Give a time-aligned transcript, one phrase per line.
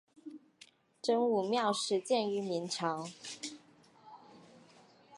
[0.99, 3.07] 真武庙始建于明朝。